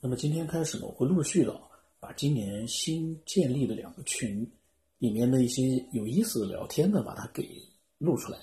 [0.00, 1.60] 那么今天开始呢，我会陆续的
[1.98, 4.48] 把今年新建立的两个群
[4.98, 7.60] 里面的一些有意思的聊天呢，把它给
[7.98, 8.38] 录出来。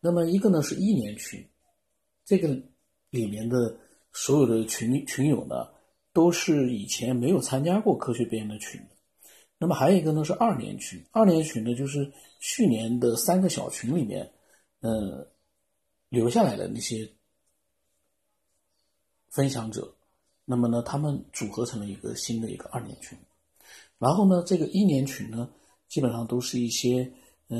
[0.00, 1.42] 那么一个呢是一年群，
[2.24, 2.48] 这个
[3.08, 3.78] 里面的
[4.12, 5.68] 所有的群群友呢，
[6.12, 8.80] 都是以前没有参加过科学编的群。
[9.58, 14.30] 那么还有一个呢是二年群，二年群呢就是去年的三个小群里面，
[14.80, 15.26] 呃，
[16.08, 17.10] 留下来的那些
[19.28, 19.94] 分享者，
[20.50, 23.16] 那么呢他们组合成了一个新的一个二年群，
[23.98, 25.48] 然后呢这个一年群呢
[25.88, 27.10] 基本上都是一些，
[27.48, 27.58] 呃，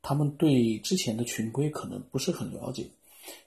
[0.00, 2.88] 他们对之前的群规可能不是很了解，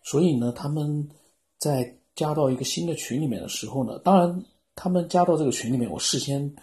[0.03, 1.09] 所以呢他们
[1.57, 6.53] 在加到一个新的群里面的时候呢，当然他们加到这个群里面，我事先。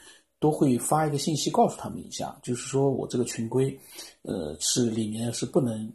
[0.43, 3.79] 都会发一个信息告诉他们一下，就是说我这个群规，
[4.23, 5.93] 呃，是里面是不能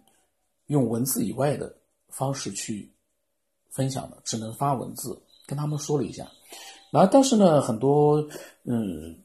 [0.67, 1.75] 用文字以外的
[2.09, 2.87] 方式去
[3.71, 5.19] 分享的，只能发文字。
[5.45, 6.27] 跟他们说了一下，
[6.91, 8.17] 然后但是呢，很多
[8.63, 9.23] 嗯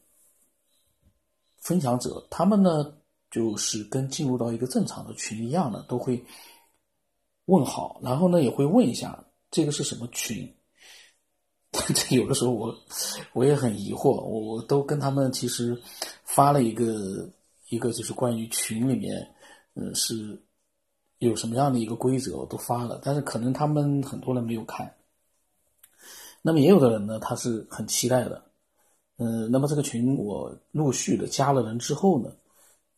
[1.57, 2.93] 分享者他们呢，
[3.29, 6.23] 就是跟进入到一个正常的群一样的，都会
[7.45, 10.53] 问好，然后呢也会问一下这个是什么群。
[11.95, 12.75] 这有的时候我
[13.31, 15.81] 我也很疑惑，我我都跟他们其实
[16.25, 17.29] 发了一个
[17.69, 19.15] 一个就是关于群里面，
[19.75, 20.37] 嗯是
[21.19, 24.93] 有什么样的一个规则，我都发了，但是可能他们很多人没有看。
[26.41, 28.43] 那么也有的人呢，他是很期待的，
[29.17, 32.31] 嗯，那么这个群我陆续的加了人之后呢，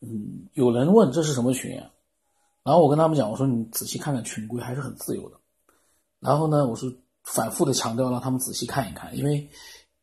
[0.00, 1.90] 嗯，有人问这是什么群啊？
[2.62, 5.36] 然后我跟他们讲，我说你仔细看看群规还是很自由的。
[6.20, 6.96] 然后呢，我是。
[7.26, 9.48] 反复的强调，让他们仔细看一看，因为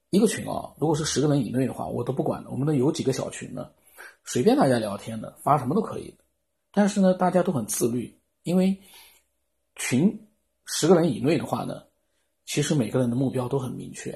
[0.10, 2.50] 一个群啊，如果是十个人以内的话，我都不管的。
[2.50, 3.70] 我们的有几个小群呢，
[4.26, 6.12] 随便大家聊天的，发什么都可以。
[6.72, 8.76] 但是呢，大家都很自律，因为
[9.76, 10.28] 群
[10.66, 11.84] 十个人以内的话呢，
[12.52, 14.12] 其实每个人的目标都很明确，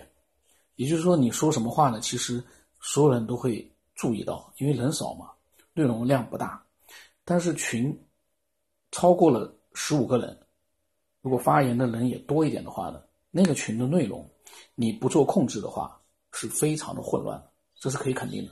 [0.75, 2.43] 也就是说，你说什么话呢，其实
[2.81, 5.31] 所有人都会注意到，因为人少嘛，
[5.71, 6.61] 内容量不大。
[7.23, 7.97] 但是群
[8.91, 10.37] 超过了十五个人。
[11.21, 13.01] 如果发言的人也多一点的话呢，
[13.31, 14.29] 那个群的内容
[14.75, 15.97] 你不做控制的话，
[16.33, 17.41] 是非常的混乱，
[17.75, 18.51] 这是可以肯定的。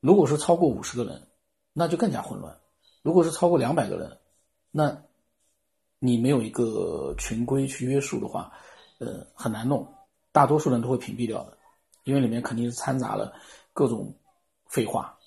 [0.00, 1.26] 如果是超过五十个人，
[1.72, 2.54] 那就更加混乱。
[3.00, 4.18] 如果是超过两百个人，
[4.70, 5.02] 那
[6.06, 8.52] 你没有一个群规去约束的话，
[8.98, 9.86] 呃，很难弄。
[10.32, 11.58] 大多数人都会屏蔽掉的，
[12.04, 13.32] 因为里面肯定是掺杂了
[13.72, 14.14] 各种
[14.66, 15.18] 废话。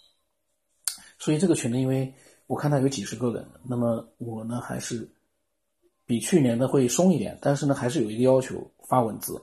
[1.17, 2.13] 所以这个群呢，因为
[2.47, 5.09] 我看到有几十个人，那么我呢还是。
[6.05, 9.33] 比去年的会松一点，但是呢，还是有一个要求发文字，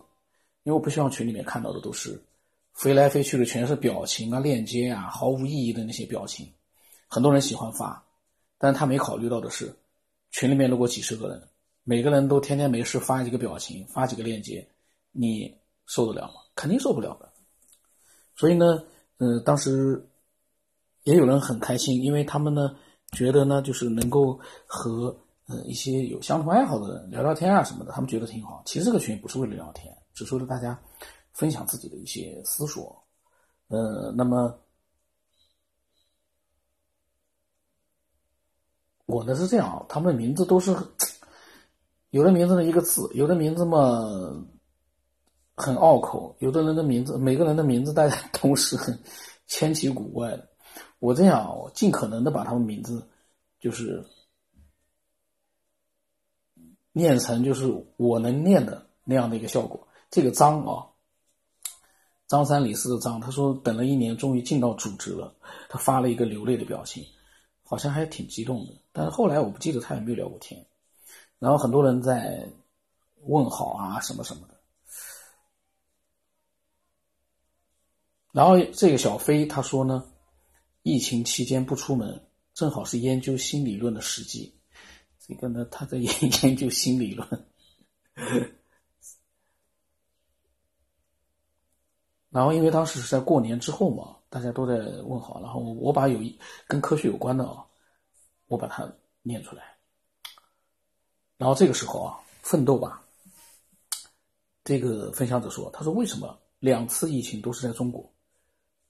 [0.64, 2.20] 因为我不希望群里面看到的都是
[2.72, 6.52] 飞来飞去的，全是表情啊、链接啊，毫无意义的那些表情。
[7.06, 8.04] 很多人喜欢发，
[8.58, 9.72] 但他没考虑到的是，
[10.30, 11.42] 群里面如果几十个人，
[11.84, 14.66] 每个人都天天没事发几个表情、发几个链接，
[15.12, 15.54] 你
[15.86, 16.34] 受得了吗？
[16.54, 17.32] 肯定受不了的。
[18.34, 18.84] 所以呢，
[19.18, 20.08] 嗯，当时
[21.04, 22.76] 也有人很开心，因为他们呢
[23.12, 25.16] 觉得呢，就是能够和。
[25.48, 28.60] 呃，一些有相同爱好的人聊聊天啊什么的，他们觉得挺好。
[28.66, 30.76] 其实这个群不是为了聊天，只是为了大家
[31.34, 33.00] 分享自己的一些思索。
[33.68, 34.52] 呃，那么
[39.06, 40.76] 我呢是这样啊，他们的名字都是
[42.10, 44.00] 有的名字呢一个字，有的名字嘛
[45.54, 48.96] 很拗口，有的人的名字每个人的名字大家 都是很
[49.46, 50.48] 千奇古怪的。
[50.98, 53.08] 我这样，我尽可能的把他们名字
[53.58, 54.04] 就是。
[56.98, 57.66] 念成就是
[57.98, 59.86] 我能念的那样的一个效果。
[60.10, 60.86] 这个张啊，
[62.26, 65.36] 张三李四的张，他说等了一年，终于进到组织了。
[65.68, 67.04] 他发了一个流泪的表情，
[67.66, 68.72] 好像还挺激动的。
[68.92, 70.64] 但是后来我不记得他有没有聊过天。
[71.38, 72.48] 然后很多人在
[73.24, 74.54] 问好啊什么什么的。
[78.32, 80.04] 然后这个小飞他说呢，
[80.82, 82.22] 疫情期间不出门，
[82.54, 84.54] 正好是研究新理论的时机。
[85.18, 87.28] 这个呢，他在研研究新理论，
[92.30, 96.38] 然后因为当时是在过年之后嘛，大家都在问好，然后我把有一
[96.68, 97.65] 跟科学有关的啊，
[98.48, 98.90] 我把它
[99.22, 99.62] 念出来。
[101.36, 103.02] 然后这个时候啊，奋斗吧，
[104.64, 108.10] 这个分享者说，他说为什么两次疫情都是在中国？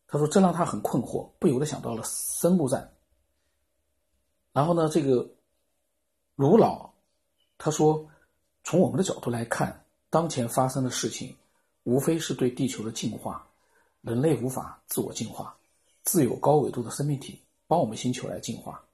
[0.06, 2.92] 他说这让他很困惑，不由得想到了生物战。
[4.52, 5.28] 然后呢，这个。
[6.38, 6.92] 卢老
[7.56, 8.06] 他说
[8.62, 11.34] ：“从我们的角度来看，当前发生的事情，
[11.84, 13.48] 无非是对地球的进化。
[14.02, 15.56] 人类无法自我进化，
[16.02, 18.85] 自有高纬度的生命体帮我们星球来进化。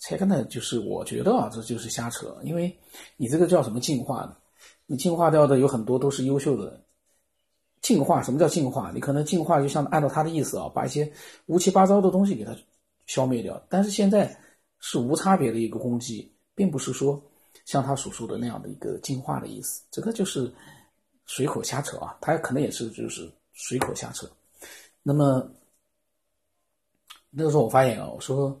[0.00, 2.36] 这个呢，就是我觉得啊，这就是瞎扯。
[2.42, 2.76] 因为
[3.16, 4.36] 你这个叫什么进化呢？
[4.86, 6.82] 你进化掉的有很多都是优秀的。
[7.82, 8.90] 进化什么叫进化？
[8.94, 11.10] 你可能进化就像按照他的意思啊，把一些
[11.46, 12.54] 乌七八糟的东西给它
[13.06, 13.62] 消灭掉。
[13.68, 14.36] 但是现在
[14.80, 17.22] 是无差别的一个攻击，并不是说
[17.64, 19.82] 像他所说的那样的一个进化的意思。
[19.90, 20.52] 这个就是
[21.26, 24.28] 随口瞎扯啊，他可能也是就是随口瞎扯。
[25.02, 25.50] 那么
[27.30, 28.60] 那个时候我发言啊，我说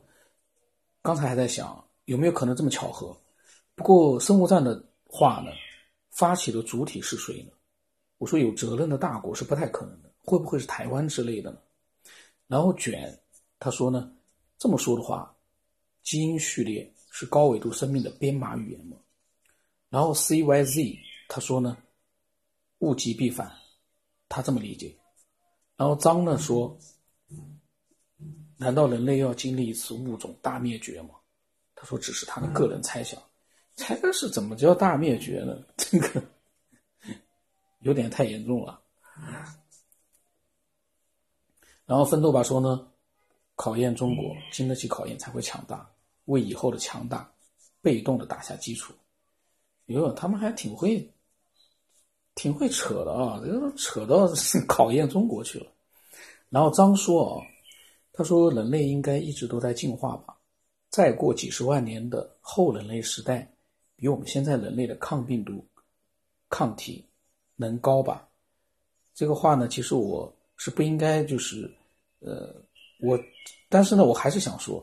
[1.02, 3.16] 刚才还在想有没有可能这么巧合。
[3.74, 5.50] 不过生物战的话呢，
[6.10, 7.52] 发起的主体是谁呢？
[8.18, 11.58] 我说有责任的大国是不太可能的，会不会是台湾之类的呢？
[12.46, 13.18] 然后卷
[13.58, 14.12] 他说呢，
[14.58, 15.34] 这么说的话，
[16.02, 18.96] 基因序列是高纬度生命的编码语言吗？
[19.88, 20.98] 然后 C Y Z
[21.28, 21.76] 他说呢，
[22.80, 23.50] 物极必反，
[24.28, 24.94] 他这么理解。
[25.76, 26.78] 然后张呢说，
[28.60, 31.14] 难道人类要经历一次物种大灭绝吗？
[31.74, 33.18] 他说只是他的个人猜想，
[33.74, 35.58] 猜的是怎么叫大灭绝呢？
[35.78, 36.22] 这个。
[37.78, 38.78] 有点太严重了，
[41.86, 42.86] 然后奋斗吧说呢，
[43.54, 45.90] 考验中国经得起考验才会强大，
[46.26, 47.32] 为以后的强大
[47.80, 48.92] 被动的打下基础。
[49.86, 51.10] 哟，他们还挺会，
[52.34, 54.28] 挺会扯的啊，这都扯到
[54.68, 55.72] 考验中国去了。
[56.50, 57.46] 然后张说啊，
[58.20, 60.36] 他说人类应该一直都在进化吧，
[60.90, 63.50] 再过几十万年的后人类时代，
[63.96, 65.64] 比我们现在人类的抗病毒、
[66.50, 67.06] 抗体。
[67.56, 68.28] 能高吧？
[69.14, 71.70] 这个话呢，其实我是不应该，就是，
[72.20, 72.54] 呃，
[73.00, 73.18] 我，
[73.68, 74.82] 但是呢，我还是想说，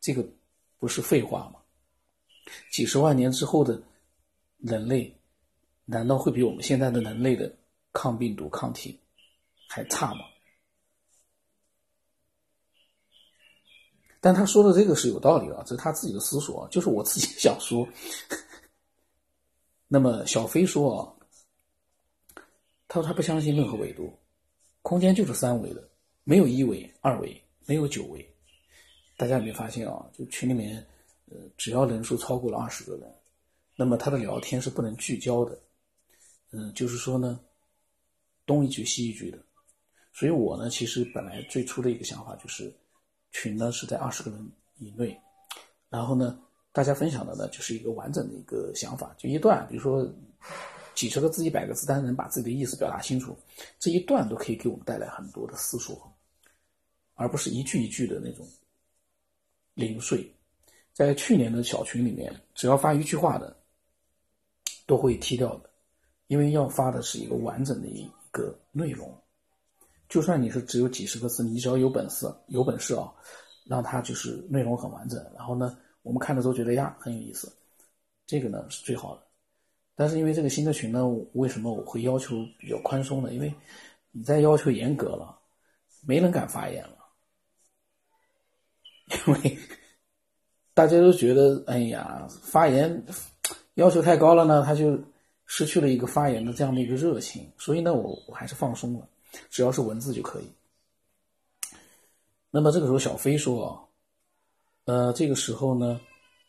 [0.00, 0.22] 这个
[0.78, 1.60] 不是废话吗？
[2.70, 3.82] 几十万年之后的
[4.58, 5.14] 人类，
[5.86, 7.50] 难道会比我们现在的人类的
[7.92, 8.98] 抗病毒抗体
[9.68, 10.26] 还差吗？
[14.24, 17.86] 但他说的这个是有道理的，这是他自己的思索，就是我自己想说。
[19.86, 21.12] 那么小飞说啊。
[22.88, 24.18] 他说他不相信任何维度，
[24.80, 25.86] 空间就是三维的，
[26.22, 28.26] 没有一维、二维，没有九维。
[29.18, 30.06] 大家有没有发现啊？
[30.14, 30.76] 就群里面，
[31.26, 33.14] 呃，只要人数超过了二十个人，
[33.76, 35.58] 那么他的聊天是不能聚焦的。
[36.52, 37.38] 嗯，就是说呢，
[38.46, 39.38] 东一句西一句的。
[40.14, 42.74] 所以我呢，其实本来最初的一个想法就是，
[43.34, 45.14] 群呢是在二十个人以内，
[45.90, 46.40] 然后呢，
[46.72, 50.10] 大家分享的呢就是一个完整的一个想法，就一段，比如说。
[50.94, 53.36] 几十个字、一百个字，但是能把自己的意思表达清楚，
[53.80, 56.08] 这一段都可以给我们带来很多的思索，
[57.14, 58.46] 而不是一句一句的那种
[59.74, 60.32] 零碎。
[60.92, 63.56] 在去年的小群里面，只要发一句话的，
[64.86, 65.70] 都会踢掉的，
[66.28, 69.12] 因为要发的是一个完整的一个内容。
[70.14, 73.12] 就算你是只有几十个字，你只要有本事，有本事啊，
[73.66, 77.52] 让它就是内容很完整，然后呢，我们看的时候觉得呀很有意思，
[78.24, 79.22] 这个呢是最好的。
[79.96, 83.34] 但是因为这个新的群呢，为什么我会要求比较宽松呢？
[83.34, 83.52] 因为
[84.12, 85.36] 你再要求严格了，
[86.06, 86.98] 没人敢发言了，
[89.26, 89.58] 因为
[90.74, 93.04] 大家都觉得，哎呀，发言
[93.74, 94.96] 要求太高了呢，他就
[95.46, 97.50] 失去了一个发言的这样的一个热情。
[97.58, 99.08] 所以呢，我我还是放松了，
[99.50, 100.44] 只要是文字就可以。
[102.50, 103.88] 那么这个时候，小飞说，
[104.84, 106.00] 呃，这个时候呢，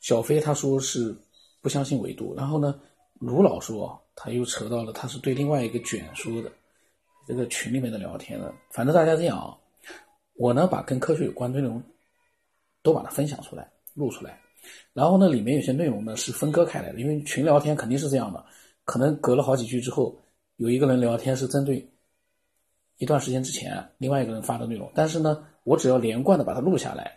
[0.01, 1.15] 小飞他说是
[1.61, 2.79] 不相信维度，然后呢。
[3.17, 6.51] 卢老说，他又扯到了，他是对另外一个卷说的，
[7.25, 8.53] 这个群里面的聊天了。
[8.71, 9.55] 反正大家这样啊，
[10.33, 11.81] 我呢把跟科学有关的内容
[12.83, 14.37] 都把它分享出来、录出来，
[14.91, 18.45] 然后呢里面有些内容呢是分割开来的，因为群聊天肯定是这样的，
[18.83, 20.21] 可能隔了好几句之后，
[20.57, 21.89] 有一个人聊天是针对
[22.97, 27.11] 一段时间之前另外一个人发的内容，但是呢，我只要连贯的把它录下来，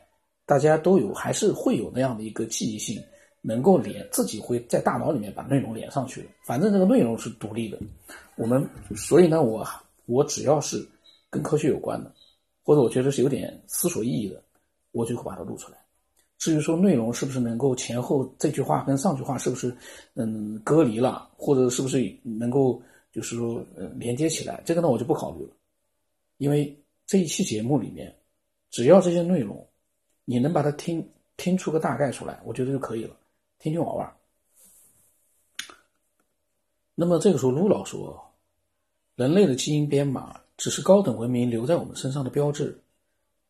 [0.46, 3.02] 大家都有还是会有那样的一个记忆性。
[3.40, 7.78] 能够连自己会在大脑里面把内容连上去的，反正这个内容是独立的。
[8.36, 9.64] 我们所以呢，我
[10.06, 10.86] 我只要是
[11.30, 12.12] 跟科学有关的，
[12.64, 14.42] 或者我觉得是有点思索意义的，
[14.90, 15.78] 我就会把它录出来。
[16.36, 19.74] 至于说内容是不是能够前后这句话跟上句话是不是
[20.14, 22.82] 嗯隔离了，或者是不是能够
[23.12, 25.50] 就是说呃连接起来，这个呢我就不考虑了。
[26.38, 26.76] 因为
[27.06, 28.16] 这一期节目里面，
[28.70, 29.68] 只要这些内容
[30.24, 33.16] 你能把它听听出个大概出来，我觉得就可以了。
[33.58, 34.16] 听听玩玩。
[36.94, 38.20] 那么这个时候，卢老说
[39.14, 42.80] ：“人类的基因编码只是高等文明留在我们身上的标志，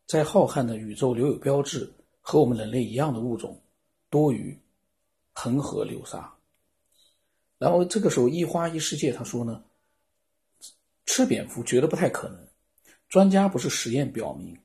[0.07, 1.91] 在浩瀚的宇宙留有标志，
[2.21, 3.61] 和我们人类一样的物种
[4.09, 4.59] 多于
[5.33, 6.33] 恒河流沙。”
[7.59, 9.63] 然后这个时候，一花一世界他说呢
[11.05, 12.48] ：“吃蝙蝠觉得不太可能。
[13.09, 14.57] 专家不是实验表明，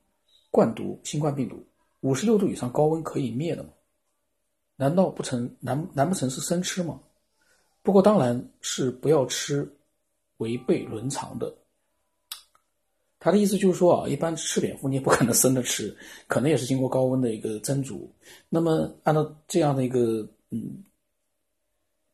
[0.52, 1.66] 灌毒新冠病毒
[2.02, 3.70] 五十六度以上高温可以灭的吗？”
[4.76, 7.00] 难道不成难难不成是生吃吗？
[7.84, 9.72] 不过当然是不要吃
[10.38, 11.56] 违背伦常的。
[13.20, 15.96] 他的意思就是说啊，一般吃蝙蝠你也不可能生着吃，
[16.28, 18.12] 可能也是经过高温的一个蒸煮。
[18.50, 20.84] 那么按照这样的一个嗯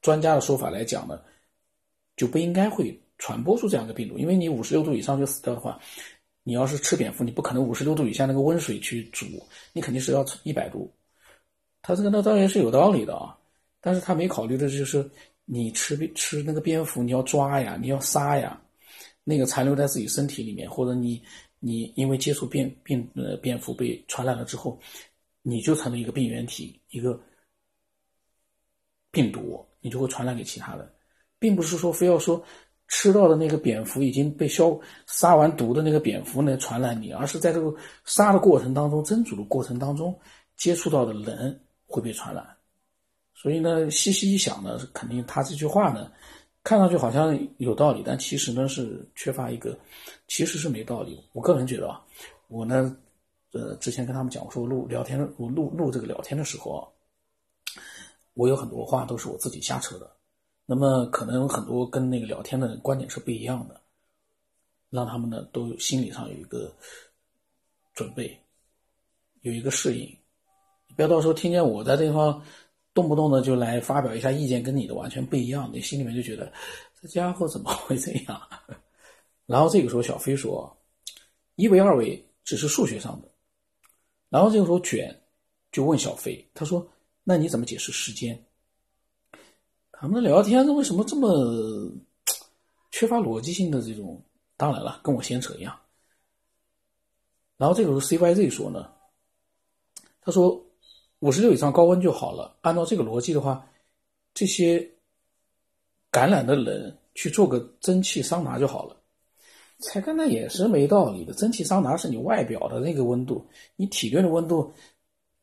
[0.01, 1.19] 专家的说法来讲呢，
[2.15, 5.79] 就不应该会传播出这样的病毒，因为你五十六度以上就死掉的话，
[6.49, 9.27] 你要是吃蝙蝠，你不可能五十六度以下那个温水去煮，
[9.71, 10.91] 你肯定是要一百度。
[11.83, 13.37] 他这个那当然是有道理的啊，
[13.79, 15.07] 但是他没考虑的就是
[15.45, 18.59] 你吃吃那个蝙蝠，你要抓呀，你要杀呀。
[19.23, 21.21] 那个残留在自己身体里面，或者你
[21.59, 24.79] 你因为接触蝙病呃蝙蝠被传染了之后，
[25.43, 27.21] 你就成了一个病原体，一个
[29.11, 30.91] 病毒，你就会传染给其他人，
[31.37, 32.43] 并不是说非要说
[32.89, 34.77] 吃到的那个蝙蝠已经被消
[35.07, 40.13] 杀完毒的那个蝙蝠来传染你，而是在这个杀的过程当中、蒸煮的过程当中
[40.57, 42.45] 接触到的人会被传染。
[43.33, 46.11] 所以呢，细细一想呢，肯定他这句话呢。
[46.61, 49.75] 看上去好像有道理，但其实呢是缺乏一个，
[50.27, 51.17] 其实是没道理。
[51.31, 52.01] 我个人觉得啊，
[52.49, 52.95] 我呢，
[53.53, 56.83] 呃，之前跟他们讲，我说录聊天，我录录这个聊天的时候啊，
[58.33, 60.11] 我有很多话都是我自己瞎扯的。
[60.71, 63.81] 那么可能很多跟那个聊天的观点是不一样的，
[64.91, 66.71] 让他们呢都心理上有一个
[67.95, 68.39] 准备，
[69.41, 70.15] 有一个适应，
[70.95, 72.39] 不要到时候听见我在这方。
[72.91, 76.51] 动不动的就来发表一下意见，跟你的完全不一样，你心里面就觉得
[76.99, 78.41] 这家伙怎么会这样？
[79.45, 80.75] 然后这个时候小飞说
[81.55, 83.29] ：“一维二维只是数学上的。”
[84.29, 85.17] 然后这个时候卷
[85.71, 86.85] 就问小飞：“他说，
[87.23, 88.43] 那你怎么解释时间？
[89.99, 91.91] 他们聊天为什么这么
[92.91, 94.21] 缺乏逻辑性的这种？
[94.55, 95.77] 当然了，跟我闲扯一样。”
[97.57, 98.89] 然后这个时候 C Y Z 说呢
[100.21, 100.63] ：“他说。”
[101.21, 102.55] 五十六以上高温就好了。
[102.61, 103.67] 按照这个逻辑的话，
[104.33, 104.89] 这些
[106.09, 108.95] 感染的人去做个蒸汽桑拿就好了。
[109.79, 111.33] 才看那也是没道理的。
[111.33, 114.71] 蒸汽桑拿是你外表的那个温度，你体内的温度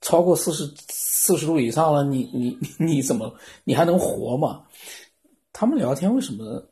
[0.07, 3.35] 超过四十四十度以上了，你你你怎么
[3.65, 4.65] 你还能活吗？
[5.53, 6.65] 他们聊天为什么？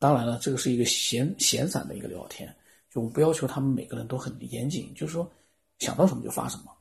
[0.00, 2.52] 当然了，这个是一个闲闲散的一个聊天，
[2.92, 5.30] 就我们不要求他们每个人都很严谨，就是说
[5.78, 6.72] 想到什么就发什么。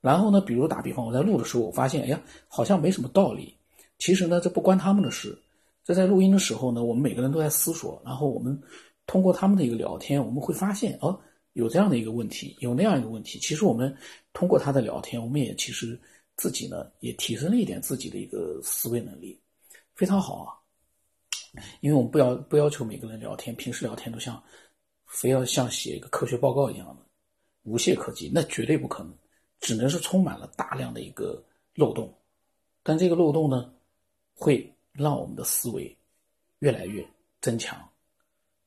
[0.00, 0.40] 然后呢？
[0.40, 3.52] 比如打比方，我在录的时候，我发现，哎呀，好像没什么道理。
[3.98, 5.36] 其实呢，这不关他们的事。
[5.82, 8.00] 这在录音的时候呢，我们每个人都在思索。
[8.04, 8.56] 然后我们
[9.08, 11.18] 通过他们的一个聊天，我们会发现，哦，
[11.56, 13.38] 有这样的一个问题，有那样一个问题。
[13.38, 13.96] 其实我们
[14.34, 15.98] 通过他的聊天，我们也其实
[16.36, 19.40] 自己呢也提升了一点自己的一个思维能力，
[19.94, 20.52] 非常好啊。
[21.80, 24.42] 因为我们不要不要求每个人聊天，平时聊天都像
[25.06, 26.96] 非要像写一个科学报告一样的
[27.62, 29.16] 无懈可击，那绝对不可能。
[29.58, 31.42] 只能是充满了大量的一个
[31.74, 32.14] 漏洞，
[32.82, 33.72] 但这个漏洞呢，
[34.34, 35.96] 会让我们的思维
[36.58, 37.02] 越来越
[37.40, 37.82] 增强。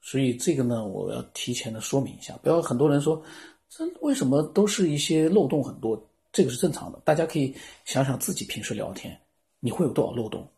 [0.10, 3.22] 所以这个呢，我要提前的说明一下，不要很多人说
[3.70, 7.00] 这为什么都是一些漏洞很多，这个是正常的。
[7.06, 9.16] 大家可以想想自己平时聊天，
[9.60, 10.52] 你会有多少漏洞？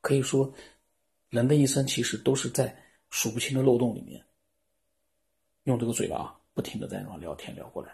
[0.00, 0.52] 可以说，
[1.28, 2.76] 人的一生其实都是在
[3.08, 4.20] 数不清的漏洞里面，
[5.62, 7.92] 用这个嘴巴不停的在那聊天聊过来。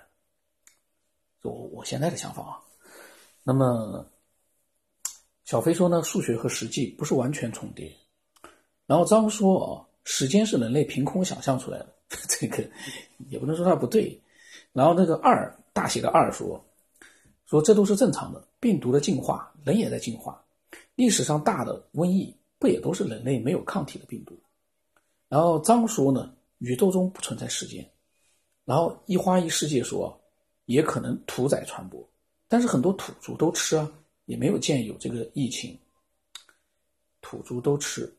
[1.42, 2.56] 我我现在的想法啊，
[3.42, 4.10] 那么
[5.44, 7.94] 小飞说呢，数学和实际不是完全重叠。
[8.86, 11.94] 然后张说啊，时间是人类凭空想象出来的，
[12.28, 12.62] 这个
[13.28, 14.20] 也不能说它不对。
[14.72, 16.64] 然后那个二大写的二说，
[17.46, 20.42] 说这都是正常的，病毒的进化，人也在进化。
[20.94, 24.38] 历史上大的瘟疫不也都是人类没有抗体的病毒？
[25.28, 27.88] 然后张说呢，宇宙中不存在时间。
[28.64, 30.18] 然后一花一世界说。
[30.66, 32.08] 也可能屠宰传播，
[32.48, 33.92] 但是很多土著都吃啊，
[34.26, 35.76] 也没有见有这个疫情。
[37.20, 38.10] 土著都吃。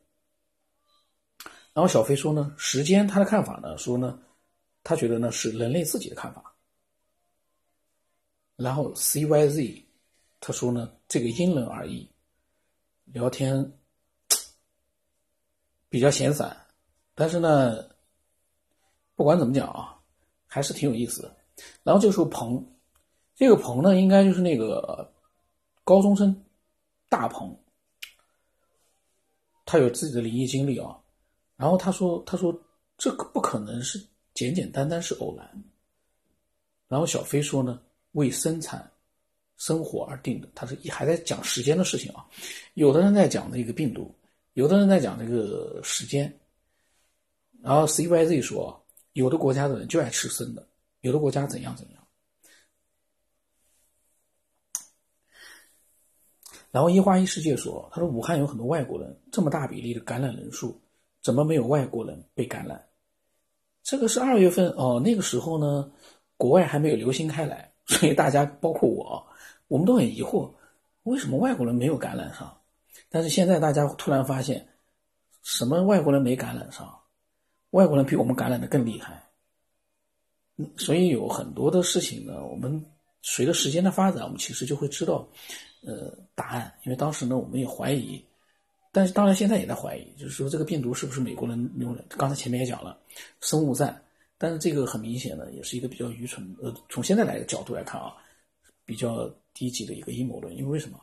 [1.74, 4.20] 然后小飞说呢，时间他的看法呢，说呢，
[4.84, 6.54] 他觉得呢是人类自己的看法。
[8.56, 9.86] 然后 C Y Z
[10.40, 12.08] 他说呢，这个因人而异，
[13.06, 13.74] 聊天
[15.90, 16.56] 比较闲散，
[17.16, 17.90] 但是呢，
[19.16, 20.00] 不管怎么讲啊，
[20.46, 21.36] 还是挺有意思的。
[21.82, 22.64] 然后这个时候，鹏，
[23.36, 25.12] 这个鹏呢，应该就是那个
[25.84, 26.46] 高中生
[27.10, 27.58] 大鹏，
[29.66, 31.00] 他有自己的灵异经历啊。
[31.64, 32.54] 然后他说：“他说
[32.98, 33.98] 这个不可能是
[34.34, 35.64] 简简单单是偶然。”
[36.90, 38.92] 然后小飞说呢：“为生产
[39.56, 42.28] 生活而定的。”他是还在讲时间的事情啊。
[42.74, 44.14] 有的人在讲那个病毒，
[44.56, 46.38] 有的人在讲这个时间。
[47.62, 50.68] 然后 C Y Z 说：“有的国家的人就爱吃生的。”
[51.00, 52.06] 有的国家怎样怎样，
[56.72, 60.78] 然后一花一世界说，他说武汉有很多外国人，这么大比例的感染人数，
[61.24, 62.86] 怎么没有外国人被感染？
[63.82, 65.92] 这个是二月份哦，那个时候呢，
[66.38, 69.26] 国外还没有流行开来， 所以大家包括我，
[69.68, 70.54] 我们都很疑惑，
[71.04, 72.56] 为什么外国人没有感染上？
[73.10, 74.68] 但是现在大家突然发现，
[75.42, 77.00] 什么外国人没感染上？
[77.72, 79.24] 外国人比我们感染的更厉害。
[80.78, 82.84] 所以有很多的事情呢，我们
[83.22, 85.28] 随着时间的发展，我们其实就会知道，
[85.82, 86.72] 呃，答案。
[86.84, 88.24] 因为当时呢，我们也怀疑，
[88.94, 92.06] 但是当然现在也在怀疑，就是说这个病毒是不是美国人用的？
[92.10, 92.98] 刚才前面也讲了，
[93.42, 94.02] 生物战。
[94.38, 98.14] 但是这个很明显呢，也是一个比较愚蠢，呃，从现在来的角度来看啊，
[98.86, 100.56] 比较低级的一个阴谋论。
[100.56, 101.02] 因为为什么？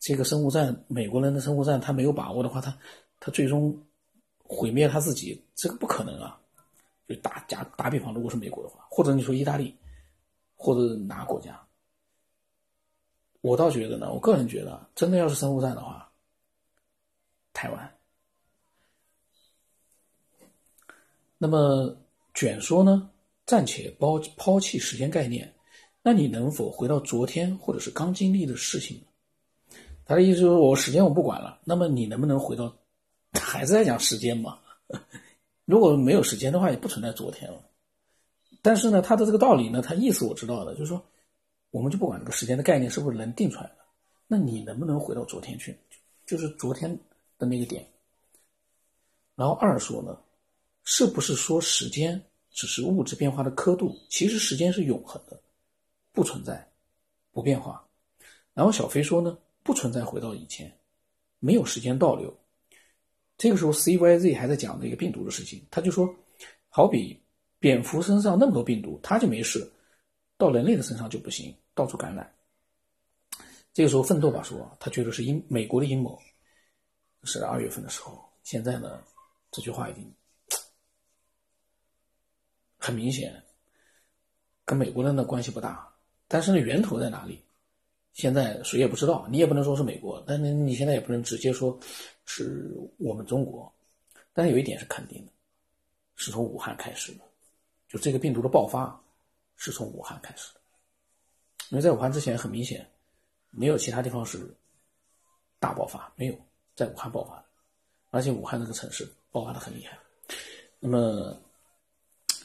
[0.00, 2.76] 这个生物战，美国人的生物战，他没有把握的话，他
[3.20, 3.80] 他最终
[4.42, 6.36] 毁灭他自己，这个不可能啊。
[7.06, 9.76] 就打假打比方，如果是美国的话，或者你说意大利，
[10.56, 11.60] 或者哪个国家，
[13.40, 16.09] 我倒觉得呢，我个人觉得，真的要是生物战的话，
[17.52, 17.94] 台湾。
[21.38, 21.96] 那么
[22.34, 23.10] 卷说呢，
[23.46, 25.52] 暂且抛抛弃时间概念，
[26.02, 29.02] 那你能否回到昨天或者是刚经历的事情？
[30.04, 32.76] 他的意思就是我时间我不管了，那么你能不能回到，
[33.32, 34.58] 还是在讲时间嘛？
[35.64, 37.64] 如果没有时间的话，也不存在昨天了。
[38.60, 41.00] 但是呢，他的这个道理呢，他意思我知道的，就是说，
[41.70, 43.76] 我们就不管这个时间的概念是不是能定出来的，
[44.26, 45.78] 那你能不能回到昨天去？
[46.26, 46.98] 就是昨天
[47.40, 47.84] 的那个点。
[49.34, 50.16] 然后二说呢，
[50.84, 53.98] 是不是说时间只是物质变化的刻度？
[54.08, 55.40] 其实时间是永恒的，
[56.12, 56.64] 不存在
[57.32, 57.82] 不变化。
[58.52, 60.70] 然后小飞说呢，不存在回到以前，
[61.38, 62.32] 没有时间倒流。
[63.38, 66.14] 这个时候，C Y Z 还在讲这个病毒的事情，他就说，
[66.68, 67.18] 好比
[67.58, 69.66] 蝙蝠身上那么多病毒，它就没事，
[70.36, 72.30] 到人类的身上就不行，到处感染。
[73.72, 76.20] 这个时候，奋斗吧说，他觉得是阴美国的阴谋，
[77.24, 78.24] 是二月份的时候。
[78.42, 79.02] 现在呢，
[79.50, 80.12] 这句话已经
[82.78, 83.42] 很明显，
[84.64, 85.88] 跟美国人的关系不大，
[86.26, 87.44] 但是呢，源头在哪里？
[88.12, 91.78] 现在谁也不知道，你也不能说是美国，但是你现在也不能直接说
[92.24, 93.72] 是我们中国。
[94.32, 95.32] 但是有一点是肯定的，
[96.16, 97.20] 是从武汉开始的，
[97.88, 99.00] 就这个病毒的爆发
[99.56, 100.60] 是从武汉开始的。
[101.68, 102.84] 因为在武汉之前，很明显
[103.50, 104.52] 没有其他地方是
[105.60, 106.34] 大爆发，没有
[106.74, 107.44] 在武汉爆发，
[108.10, 109.98] 而且武汉那个城市爆发的很厉害。
[110.78, 111.38] 那么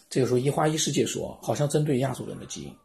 [0.10, 2.76] 这个时候，一花一世界说，好像针对亚洲人的基因。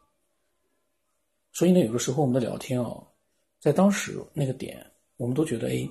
[1.52, 2.96] 所以呢，有的时候我们的聊天啊，
[3.58, 4.84] 在当时那个点，
[5.16, 5.88] 我们都觉得哎，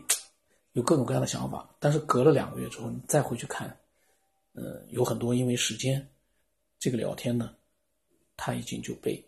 [0.71, 1.69] 有各种各样的想法。
[1.79, 3.67] 但是隔了两个月之后，你再回去看，
[4.53, 6.09] 呃，有很多因为时间，
[6.79, 7.53] 这个聊天呢，
[8.37, 9.23] 他已经就被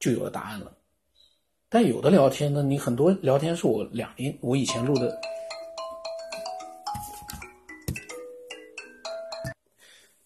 [0.00, 0.76] 就有了答案了。
[1.72, 5.18] 但有的聊天呢，你很多聊天是我两年我以前录的，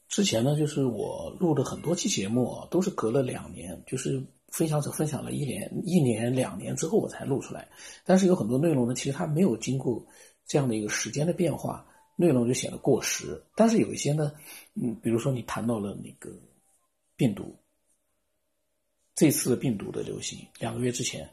[0.08, 4.22] 之前呢，就是我录的很多期节目啊，都是隔了两年，就是。
[4.52, 7.68] 分享者分享了一年、一年、两年之后，我才录出来。
[8.06, 10.02] 但是有很多内容呢，其实它没有经过
[10.46, 13.44] 这样的一个时间的变化，内容就显得过时。
[13.54, 14.32] 但是有一些呢，
[14.74, 16.30] 嗯，比如说你谈到了那个
[17.16, 17.54] 病毒，
[19.14, 21.28] 这次病毒的流行，两个月之前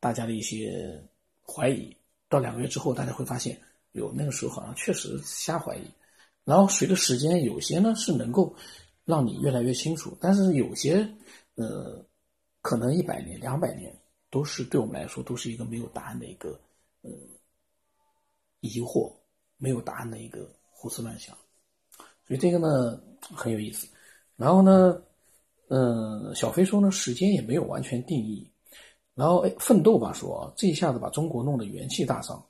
[0.00, 1.02] 大家的一些
[1.46, 1.96] 怀疑，
[2.28, 3.60] 到两个月之后，大家会发现，
[3.92, 5.82] 有那个时候好像确实瞎怀疑。
[6.44, 8.54] 然后随着时间，有些呢是能够
[9.04, 11.08] 让你越来越清楚，但是有些，
[11.54, 12.04] 呃。
[12.60, 13.96] 可能一百年、两百年
[14.30, 16.60] 都是对我们来说都是一个没有答案的一个
[17.02, 17.10] 呃
[18.60, 19.10] 疑惑，
[19.56, 21.34] 没有答案的一个胡思乱想，
[22.26, 23.86] 所以这个呢很有意思。
[24.36, 25.00] 然后呢，
[25.68, 28.50] 嗯，小飞说呢，时间也没有完全定义。
[29.18, 32.40] 然后哎，奋斗吧说这一下子把中国弄得元气大伤。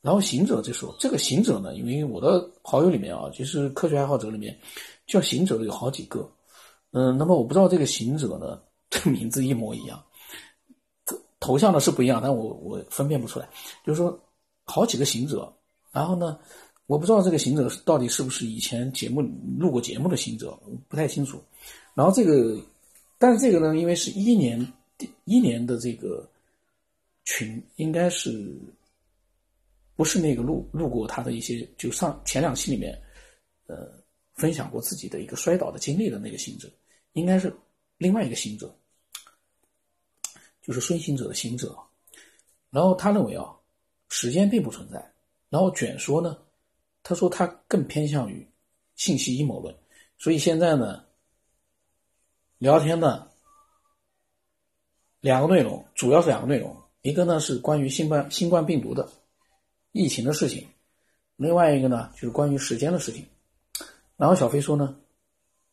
[0.00, 4.58] 然后行者就说，这个行者呢，因为我的好友里面啊，就是科学爱好者里面
[5.06, 6.28] 叫行者的有好几个，
[6.90, 8.60] 嗯，那么我不知道这个行者呢。
[8.92, 9.98] 这名字一模一样，
[11.40, 13.48] 头像呢是不一样，但我我分辨不出来。
[13.86, 14.20] 就是说，
[14.66, 15.50] 好几个行者，
[15.92, 16.38] 然后呢，
[16.84, 19.22] 我不知道这个行者到底是不是以前节目
[19.58, 20.54] 录过节目的行者，
[20.88, 21.42] 不太清楚。
[21.94, 22.60] 然后这个，
[23.16, 24.60] 但是这个呢，因为是一年
[24.98, 26.28] 第一年的这个
[27.24, 28.54] 群，应该是
[29.96, 33.00] 不是那个录录过他的一些，就上前两期里面，
[33.66, 33.92] 呃，
[34.34, 36.70] 分享过自己的一个摔倒的经历的那个行者，
[37.12, 37.54] 应该是
[37.98, 38.74] 另外一个行者。
[40.64, 41.76] 就是孙行者的行者，
[42.70, 43.52] 然后他认为啊，
[44.10, 45.12] 时间并不存在。
[45.50, 46.38] 然后卷说呢，
[47.02, 48.46] 他说他更偏向于
[48.94, 49.76] 信息阴谋论。
[50.18, 51.04] 所以现在呢，
[52.58, 53.28] 聊天呢，
[55.22, 56.76] 两个内容，主要是两个内容。
[57.02, 59.08] 一个呢是关于新冠新冠病毒的
[59.92, 60.66] 疫情的事情，
[61.36, 63.24] 另外一个呢就是关于时间的事情。
[64.16, 64.96] 然后小飞说呢，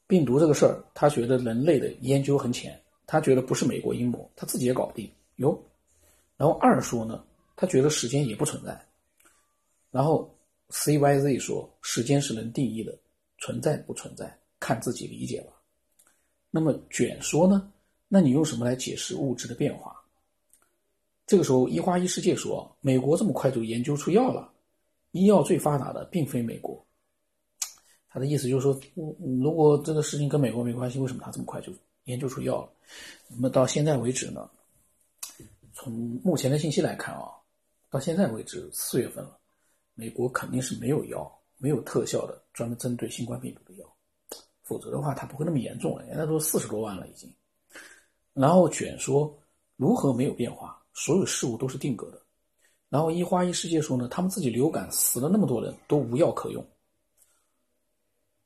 [0.06, 5.60] 病毒这个事儿，他觉得人类的研究很浅，他觉得不是美国阴谋，他自己也搞不定哟。
[6.38, 7.24] 然后二说呢，
[7.56, 8.80] 他觉得时间也不存在。
[9.90, 10.32] 然后
[10.70, 12.96] C Y Z 说，时间是能定义的，
[13.40, 15.54] 存在不存在看自己理解吧。
[16.52, 17.72] 那么卷说呢，
[18.12, 19.96] 那你用什么来解释物质的变化？
[21.28, 24.52] 这个时候，一花一世界说：“美国这么快就研究出药了，
[25.12, 26.84] 医药最发达的并非美国。”
[28.10, 28.82] 他的意思就是说，
[29.40, 31.72] 如果这个事情跟美国没关系，为什么他这么快就
[32.06, 32.72] 研究出药了？
[33.28, 34.50] 那么到现在为止呢？
[35.76, 35.94] 从
[36.24, 37.30] 目前的信息来看啊，
[37.92, 39.38] 到现在为止四月份了，
[39.94, 43.86] 美国肯定是没有药、没有特效的专门针对新冠病毒的药，
[44.64, 46.04] 否则的话它不会那么严重了。
[46.06, 47.32] 人家都四十多万了已经。
[48.40, 49.38] 然后卷说
[49.76, 50.82] 如何没有变化？
[50.94, 52.22] 所有事物都是定格的，
[52.88, 56.66] 然后一花一世界说呢，他们自己流感死了那么多人都无药可用，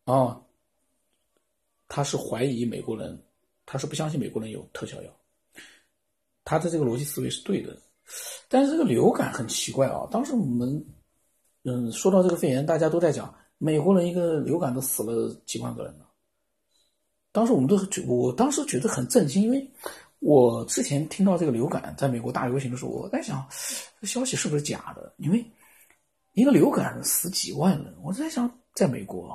[0.05, 0.41] 啊，
[1.87, 3.23] 他是怀疑美国人，
[3.67, 5.11] 他是不相信美国人有特效药，
[6.43, 7.79] 他的这个逻辑思维是对的，
[8.49, 10.83] 但是这个流感很奇怪啊，当时我们，
[11.65, 16.02] 嗯，说到这个肺炎，大家都在讲美国人一个流感都死了几万个人了，
[17.33, 19.69] 当时我们都是觉，我当时觉得很震惊，因为。
[20.25, 23.45] 我之前听到这个流感在美国大流行的时候，我在想，
[23.99, 25.13] 这消息是不是假的？
[25.17, 25.45] 因为
[26.31, 29.27] 一个流感死几万人，我在想，在美国，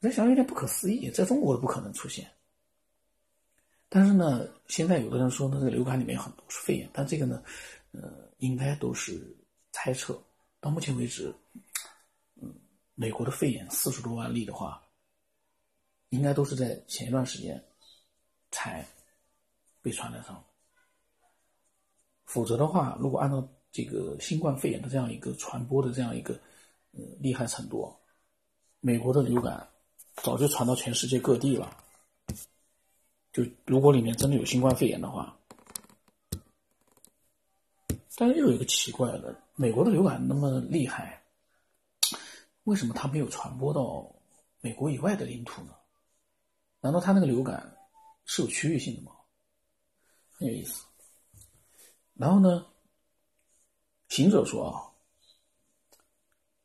[0.00, 2.26] 我在想有点不可思议，在中国都不可能出现。
[3.90, 7.42] 但是呢，现在有的人说呢，这个流感里面有很多是肺炎，但这个呢，
[7.92, 9.36] 呃，应该都是
[9.72, 10.18] 猜测。
[10.58, 11.30] 到目前为止，
[12.40, 12.50] 嗯，
[12.94, 14.82] 美国的肺炎四十多万例的话，
[16.10, 17.64] 应该都是在前一段时间
[18.50, 18.86] 才。
[19.80, 20.44] 被传染上，
[22.26, 26.34] 否则的话，如果按照这个新冠肺炎的这样一个传播的这样一个
[26.92, 27.94] 呃厉害程度，
[28.80, 29.66] 美国的流感
[30.16, 31.74] 早就传到全世界各地了。
[33.32, 35.38] 就如果里面真的有新冠肺炎的话，
[38.16, 41.22] 但是又有一个奇怪的，美国的流感那么厉害，
[42.64, 44.12] 为什么它没有传播到
[44.60, 45.77] 美国以外的领土呢？
[46.80, 47.76] 难道他那个流感
[48.24, 49.12] 是有区域性的吗？
[50.36, 50.84] 很有意思，
[52.14, 52.64] 然后呢？
[54.08, 54.88] 行者说啊，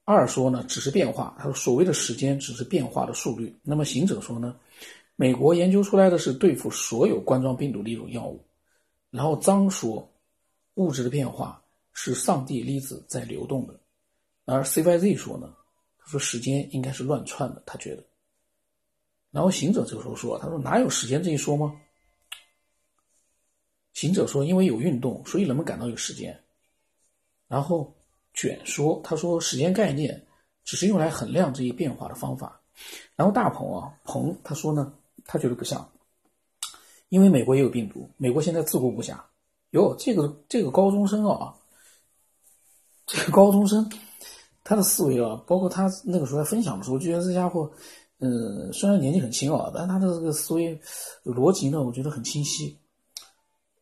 [0.06, 1.36] 二说呢只是变化。
[1.38, 3.54] 他说所谓的时间只是变化的速率。
[3.64, 4.58] 那么行者说呢，
[5.18, 8.42] 美国研究出来的是对付所有冠状病毒的一种药物。
[9.10, 10.10] 然后张说，
[10.76, 13.78] 物质的变化是上帝粒子在流动的。
[14.46, 15.54] 而 C Y Z 说呢，
[15.98, 18.04] 他说时间应该是乱窜的，他觉得。
[19.34, 21.76] 然后行者这个时候说，他说哪有时间这一说吗？
[23.94, 26.40] 行者说：“因为有运动，所以人们感到有时间。”
[27.48, 27.94] 然后
[28.34, 30.24] 卷说：“他说时间概念
[30.64, 32.62] 只是用来衡量这一变化的方法。”
[33.16, 34.94] 然后大鹏啊鹏他说呢，
[35.26, 35.88] 他觉得不像，
[37.10, 39.20] 因为美国也有病毒，美国现在自顾不暇。
[39.72, 41.56] 哟，这个这个高中生啊，
[43.06, 43.92] 这个高中生
[44.64, 47.72] 他的思维啊，包括他那个时候在分享的时候，就觉得这家伙，
[48.26, 50.80] 嗯，虽然年纪很轻啊，但他的这个思维
[51.26, 52.80] 逻辑呢，我觉得很清晰。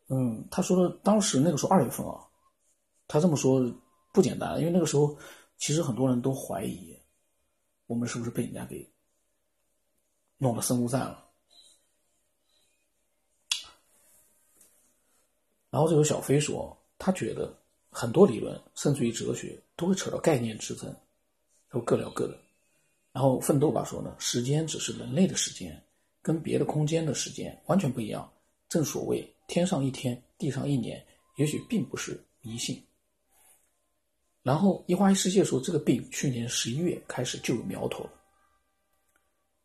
[0.08, 2.26] 嗯，他说的当时那个时候二月份啊，
[3.08, 3.62] 他这么说
[4.12, 5.16] 不简单，因为那个时候
[5.60, 6.98] 其实很多人都怀疑
[7.86, 8.92] 我们是不是被人家给
[10.40, 11.24] 弄了生物战了。
[15.70, 17.56] 然后这个小飞说，他觉得
[17.92, 20.92] 很多理论甚至于哲学都会扯到概念之争，
[21.70, 22.36] 都各聊各的。
[23.12, 25.84] 然后奋斗吧说呢，时间只是人类的时间，
[26.22, 28.32] 跟别的空间的时间完全不一样。
[28.70, 29.28] 正所谓。
[29.48, 32.82] 天上一天，地上一年，也许并不是迷信。
[34.44, 38.14] 然后一花一世界说，这个病去年十一月开始就有苗头了。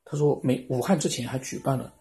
[0.04, 1.94] 他说，美武汉之前还举办了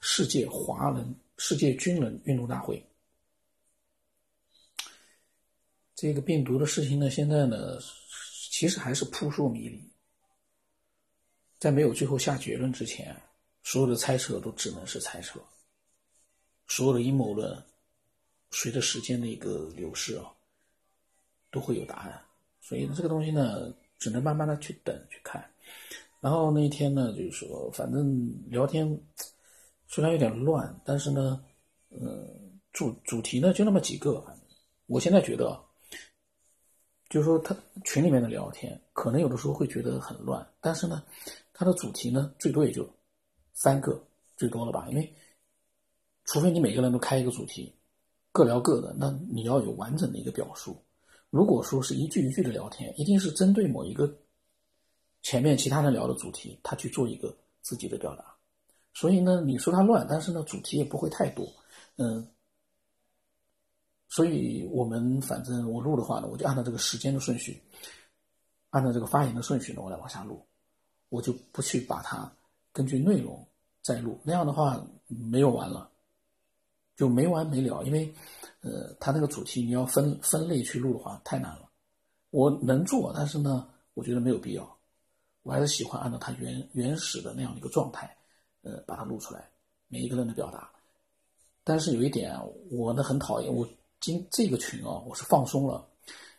[0.00, 2.82] 世界华人、世界军人运动大会。
[5.94, 7.78] 这个病毒的事情呢，现在呢，
[8.50, 9.95] 其实还是扑朔迷离。
[11.58, 13.14] 在没有最后下结论之前，
[13.62, 15.40] 所有的猜测都只能是猜测。
[16.68, 17.62] 所有的阴谋论，
[18.50, 20.24] 随着时间的一个流逝啊，
[21.50, 22.20] 都会有答案。
[22.60, 25.48] 所以这个东西呢，只能慢慢的去等去看。
[26.20, 28.86] 然后那一天呢，就是说，反正聊天
[29.86, 31.44] 虽然有点乱，但是呢，
[31.90, 34.24] 嗯，主主题呢就那么几个。
[34.86, 35.60] 我现在觉得，
[37.08, 41.04] 就是说他群里面的聊天，可能有的时候会觉得很乱，但是呢，
[41.56, 42.88] 他的主题呢，最多也就
[43.54, 44.00] 三个，
[44.36, 45.16] 最多了吧，因为。
[46.28, 47.72] 除非你每个人都开一个主题，
[48.32, 50.76] 各聊各的，那你要有完整的一个表述。
[51.30, 54.12] 如果说是一句一句的聊天，一定是针对某一个
[55.22, 58.24] 前面其他人聊的主题，他去做一个自己的表达。
[58.92, 61.46] 所以呢，你说他乱，但是呢，主题也不会太多。
[61.94, 62.28] 嗯，
[64.08, 67.62] 所以我们反正我录的话呢，我就按照这个时间的顺序，
[68.70, 70.44] 按照这个发言的顺序呢，我来往下录，
[71.08, 72.30] 我就不去把它
[72.72, 73.46] 根据内容
[73.82, 75.90] 再录，那样的话没有完了，
[76.96, 78.14] 就没完没了，因为。
[78.62, 81.70] 呃，他那个主题你要分分类去录的话太难了，
[82.30, 84.78] 我能做，但是呢，我觉得没有必要，
[85.44, 88.16] 我还是喜欢按照他原原始的那样一个状态，
[88.62, 89.48] 呃，把它录出来，
[89.86, 90.68] 每一个人的表达。
[91.62, 92.36] 但是有一点，
[92.72, 93.68] 我呢很讨厌，我
[94.00, 95.88] 今这个群啊，我是放松了，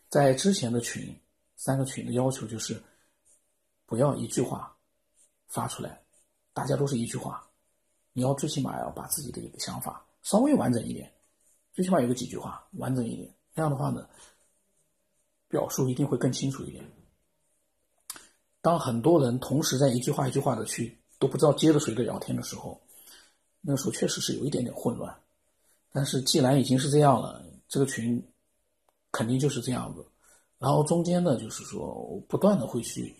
[0.09, 1.17] 在之前的群
[1.55, 2.73] 三个群的要求就是，
[3.87, 4.77] 不要一句话
[5.47, 5.99] 发出来，
[6.53, 7.43] 大家都是一句话，
[8.13, 11.11] 你要最起码要把自己的一个想法稍微完整一点。
[11.73, 14.07] 最起码有个几句话完整一点，这样的话呢，
[15.47, 16.83] 表述一定会更清楚一点。
[18.61, 22.81] 当很多人同时在一句话一句话的去都不知道接着谁的聊天的时候，
[23.61, 25.17] 那个时候确实是有一点点混乱。
[25.93, 28.21] 但是既然已经是这样了，这个群
[29.11, 30.05] 肯定就是这样子。
[30.57, 33.15] 然后中间呢，就是说我不断的会去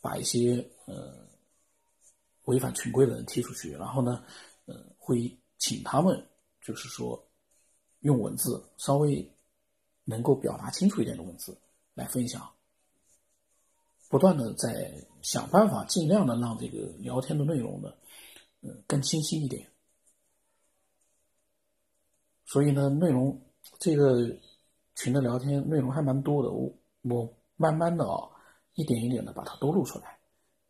[0.00, 1.26] 把一些呃
[2.44, 4.24] 违反群规的人踢出去，然后呢，
[4.66, 6.26] 呃，会请他们
[6.60, 7.22] 就是说。
[8.00, 9.34] 用文字稍微
[10.04, 11.58] 能够表达清楚一点的文字
[11.94, 12.48] 来分享，
[14.08, 17.92] 不断的在想办法，尽量的让这个聊天的内容呢，
[18.60, 19.68] 呃，更清晰一点。
[22.44, 23.42] 所以呢，内容
[23.80, 24.38] 这个
[24.94, 28.30] 群的聊天内容还蛮多的，我我慢慢的啊，
[28.76, 30.16] 一点一点的把它都录出来，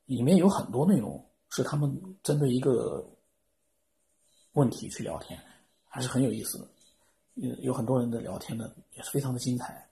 [0.06, 3.06] 里面有很多内容是他们针对一个
[4.52, 5.38] 问题去聊天，
[5.88, 6.68] 还是很有意思的。
[7.34, 9.86] 有有很多人的聊天呢，也是非常的精彩，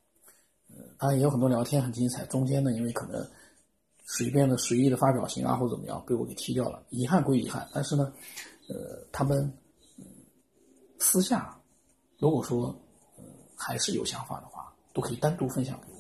[0.69, 3.29] 呃，当然也有很多聊天很精彩，中间呢，因为可能
[4.07, 8.11] 随便的随意的发表型啊或怎么样，被我给踢掉了，遗憾归遗憾，但是呢，
[8.69, 9.53] 呃，他们
[10.99, 11.61] 私下
[12.19, 12.75] 如果说
[13.57, 15.99] 还是有想法的话，都可以单独分享给我，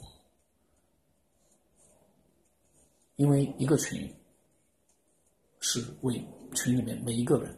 [3.16, 4.12] 因为一个群
[5.60, 6.22] 是为
[6.54, 7.56] 群里面每一个人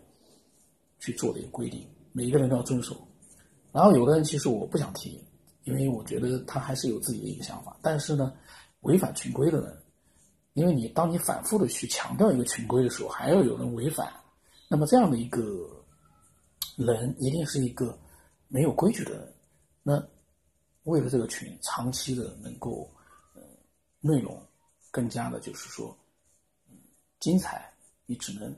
[0.98, 2.96] 去做的一个规定，每一个人都要遵守。
[3.72, 5.22] 然后有的人其实我不想提，
[5.64, 7.76] 因为我觉得他还是有自己的一个想法。
[7.82, 8.32] 但是呢，
[8.80, 9.82] 违反群规的人，
[10.54, 14.12] 因为你当你反复的去强调一个群规的时候，还要有人违反，
[14.68, 15.42] 那么这样的一个
[16.76, 17.98] 人一定是一个
[18.48, 19.34] 没有规矩的人。
[19.82, 20.02] 那
[20.84, 22.88] 为了这个群长期的能够，
[24.00, 24.40] 内容
[24.96, 25.94] 更加的就是说，
[26.70, 26.78] 嗯，
[27.20, 27.70] 精彩，
[28.06, 28.56] 你只能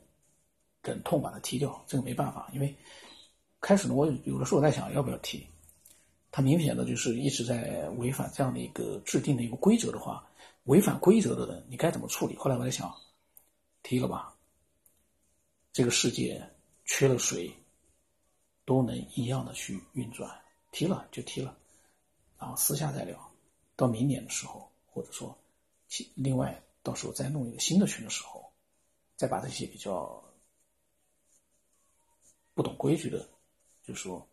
[0.83, 2.72] 忍痛把它踢掉，这个没办法，因为。
[3.61, 5.44] 开始呢，我有的时候我在想要不要踢，
[6.31, 10.24] 他明显的就是一直在违反这样的一个制定的一个规则的话，
[10.66, 12.37] 违反规则的人你该怎么处理？
[12.37, 12.94] 后来我在想，
[13.83, 14.33] 踢了吧，
[15.72, 16.40] 这个世界
[16.85, 17.53] 缺了谁，
[18.64, 20.31] 都能一样的去运转，
[20.70, 21.59] 踢了就踢了，
[22.38, 23.18] 然后私下再聊，
[23.74, 25.37] 到明年的时候，或者说，
[26.14, 28.53] 另外到时候再弄一个新的群的时候，
[29.16, 30.22] 再把这些比较
[32.55, 33.29] 不懂规矩的。
[33.85, 34.29] 就说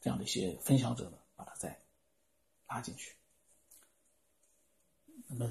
[0.00, 1.80] 这样的一些分享者呢，把他再
[2.66, 3.14] 拉进去。
[5.26, 5.50] 那么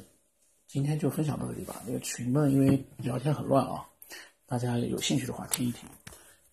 [0.68, 1.82] 今天就分享到这里吧。
[1.86, 3.90] 那个群呢，因为聊天很乱啊，
[4.46, 5.90] 大家有兴趣的话听一听。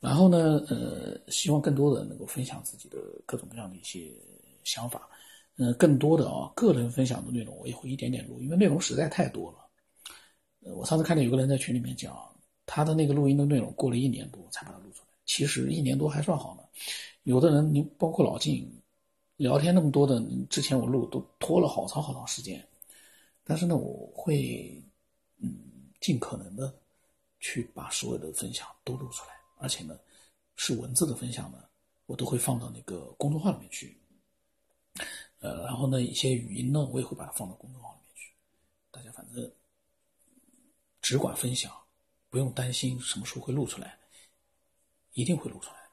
[0.00, 4.12] 然后呢，呃，希望更多的人能够分享自己的各种各样的一些
[4.64, 5.08] 想法。
[5.56, 9.58] 嗯，更多的啊，个人分享的内容我也会一点点录，因为内容实在太多了。
[10.60, 12.16] 呃，我上次看到有个人在群里面讲，
[12.66, 15.08] 他的那个录音的内容过了一年多才把它录出来。
[15.26, 16.62] 其实一年多还算好呢，
[17.22, 18.68] 有的人，你包括老静，
[19.36, 22.66] 聊天那么多的，之前我录都拖了好长好长时间，
[23.44, 24.82] 但是呢，我会，
[25.38, 25.54] 嗯，
[26.00, 26.74] 尽可能的
[27.40, 29.98] 去把所有的分享都录出来，而且呢，
[30.56, 31.58] 是文字的分享呢，
[32.06, 33.96] 我都会放到那个公众号里面去，
[35.44, 38.32] 呃，然后呢，一些语音呢，我也会把它放到公众号里面去，
[38.90, 39.52] 大家反正
[41.02, 41.70] 只管分享，
[42.30, 43.98] 不用担心什么时候会录出来。
[45.12, 45.90] 一定会录出来的。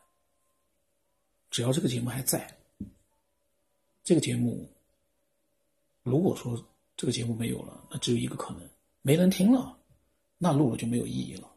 [1.52, 2.58] 只要这个节目还在，
[4.04, 4.68] 这个节目
[6.02, 6.58] 如果说
[6.98, 8.68] 这个节目没有了，那只有一个可能，
[9.04, 9.78] 没人听了，
[10.40, 11.52] 那录了就没有意义了。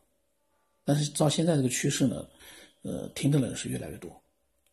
[0.84, 2.28] 但是照现在这个趋势呢，
[2.82, 4.22] 呃，听的人是越来越多。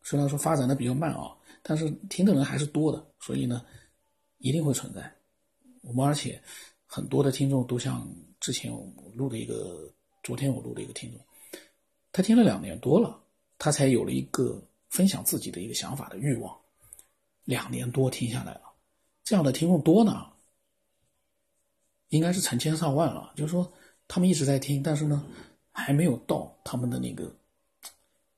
[0.04, 3.65] 虽然说发展的比较慢啊，但是听的人还是多的，所以呢，
[4.39, 5.13] 一定会存在。
[5.82, 6.41] 我们而且
[6.86, 8.08] 很多的听众都像
[8.39, 9.91] 之前我录的一个，
[10.24, 11.19] 昨天我录的一个听众。
[12.12, 13.19] 他听了两年多了，
[13.58, 16.56] 他才有了一个分享自己的一个想法的欲望。
[17.45, 18.62] 两年多听下来了，
[19.24, 20.28] 这样的听众多呢，
[22.10, 23.34] 应该是成千上万了。
[23.36, 23.71] 就是说，
[24.08, 25.26] 他们一直在听，但是呢，
[25.71, 27.34] 还没有到他们的那个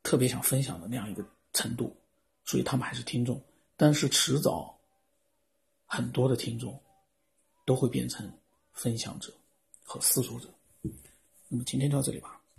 [0.04, 1.96] 特别想分享的那样一个程度，
[2.46, 3.42] 所以他们还是听众。
[3.76, 4.78] 但是迟早，
[5.86, 6.80] 很多的听众
[7.66, 8.32] 都会变成
[8.72, 9.34] 分享者
[9.84, 10.48] 和思索者。
[11.50, 12.40] 那么今天就到这里吧。